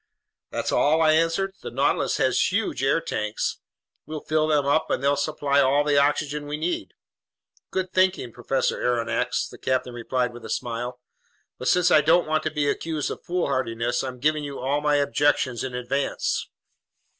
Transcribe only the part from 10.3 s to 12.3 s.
with a smile. "But since I don't